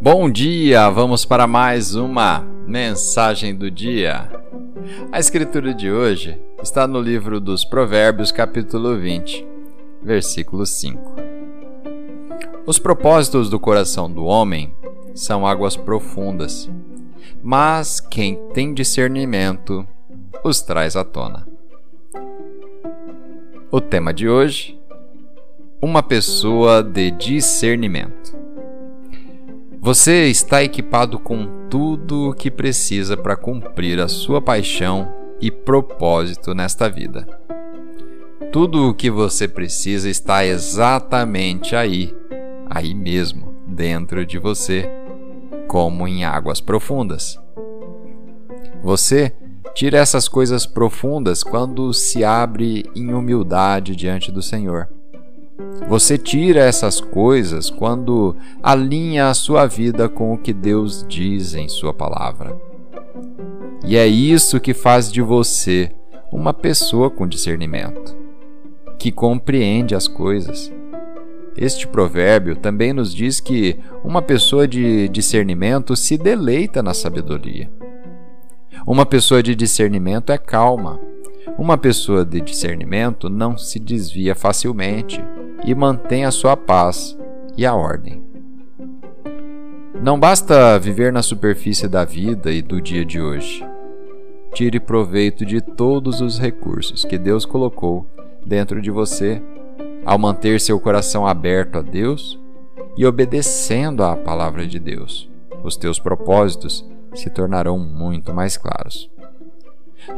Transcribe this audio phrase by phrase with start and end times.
[0.00, 4.30] Bom dia, vamos para mais uma mensagem do dia.
[5.10, 9.46] A escritura de hoje está no livro dos Provérbios, capítulo 20,
[10.02, 11.16] versículo 5.
[12.66, 14.74] Os propósitos do coração do homem
[15.14, 16.70] são águas profundas,
[17.42, 19.86] mas quem tem discernimento
[20.44, 21.46] os traz à tona.
[23.70, 24.78] O tema de hoje
[25.84, 28.38] uma pessoa de discernimento.
[29.80, 36.54] Você está equipado com tudo o que precisa para cumprir a sua paixão e propósito
[36.54, 37.26] nesta vida.
[38.52, 42.14] Tudo o que você precisa está exatamente aí,
[42.70, 44.88] aí mesmo, dentro de você,
[45.66, 47.40] como em águas profundas.
[48.84, 49.34] Você
[49.74, 54.88] tira essas coisas profundas quando se abre em humildade diante do Senhor
[55.88, 61.68] você tira essas coisas quando alinha a sua vida com o que Deus diz em
[61.68, 62.56] Sua palavra.
[63.84, 65.90] E é isso que faz de você
[66.32, 68.16] uma pessoa com discernimento,
[68.98, 70.72] que compreende as coisas.
[71.54, 77.70] Este provérbio também nos diz que uma pessoa de discernimento se deleita na sabedoria.
[78.86, 80.98] Uma pessoa de discernimento é calma.
[81.58, 85.22] Uma pessoa de discernimento não se desvia facilmente
[85.64, 87.16] e mantém a sua paz
[87.56, 88.22] e a ordem.
[90.02, 93.64] Não basta viver na superfície da vida e do dia de hoje.
[94.52, 98.06] Tire proveito de todos os recursos que Deus colocou
[98.44, 99.40] dentro de você
[100.04, 102.38] ao manter seu coração aberto a Deus
[102.96, 105.30] e obedecendo à palavra de Deus.
[105.62, 109.08] Os teus propósitos se tornarão muito mais claros.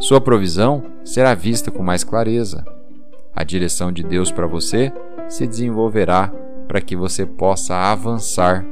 [0.00, 2.64] Sua provisão será vista com mais clareza.
[3.34, 4.92] A direção de Deus para você
[5.28, 6.32] se desenvolverá
[6.68, 8.64] para que você possa avançar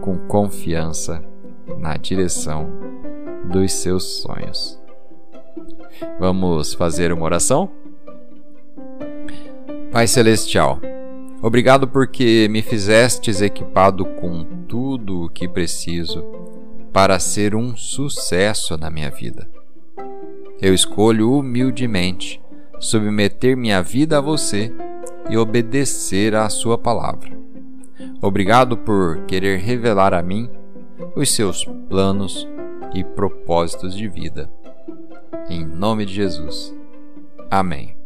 [0.00, 1.22] com confiança
[1.78, 2.68] na direção
[3.44, 4.80] dos seus sonhos.
[6.18, 7.70] Vamos fazer uma oração?
[9.92, 10.80] Pai Celestial,
[11.42, 16.24] obrigado porque me fizestes equipado com tudo o que preciso
[16.92, 19.48] para ser um sucesso na minha vida.
[20.60, 22.39] Eu escolho humildemente
[22.80, 24.72] submeter minha vida a você
[25.28, 27.30] e obedecer à Sua palavra.
[28.20, 30.50] Obrigado por querer revelar a mim
[31.14, 32.48] os seus planos
[32.94, 34.50] e propósitos de vida.
[35.48, 36.74] Em nome de Jesus.
[37.50, 37.99] Amém.